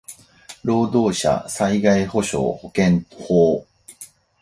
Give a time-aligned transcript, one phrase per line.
[0.63, 3.67] 労働者災害補償保険法